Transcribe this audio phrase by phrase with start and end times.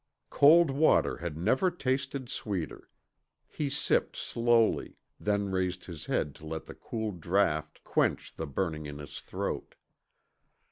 [0.31, 2.89] Cold water had never tasted sweeter.
[3.47, 8.87] He sipped slowly, then raised his head to let the cool draft quench the burning
[8.87, 9.75] in his throat.